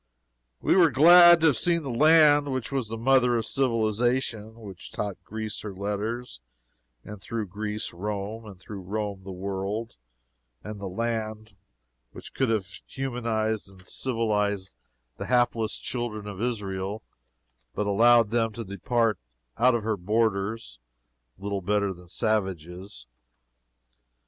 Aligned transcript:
We 0.61 0.75
were 0.75 0.89
glad 0.89 1.41
to 1.41 1.45
have 1.49 1.57
seen 1.57 1.83
the 1.83 1.91
land 1.91 2.51
which 2.51 2.71
was 2.71 2.87
the 2.89 2.97
mother 2.97 3.37
of 3.37 3.45
civilization 3.45 4.55
which 4.59 4.91
taught 4.91 5.23
Greece 5.23 5.59
her 5.61 5.75
letters, 5.75 6.41
and 7.03 7.21
through 7.21 7.45
Greece 7.49 7.93
Rome, 7.93 8.45
and 8.45 8.59
through 8.59 8.81
Rome 8.81 9.21
the 9.23 9.31
world; 9.31 9.97
the 10.63 10.73
land 10.73 11.53
which 12.13 12.33
could 12.33 12.49
have 12.49 12.65
humanized 12.87 13.69
and 13.69 13.85
civilized 13.85 14.75
the 15.17 15.27
hapless 15.27 15.77
children 15.77 16.25
of 16.25 16.41
Israel, 16.41 17.03
but 17.75 17.85
allowed 17.85 18.31
them 18.31 18.51
to 18.53 18.63
depart 18.63 19.19
out 19.59 19.75
of 19.75 19.83
her 19.83 19.97
borders 19.97 20.79
little 21.37 21.61
better 21.61 21.93
than 21.93 22.07
savages. 22.07 23.05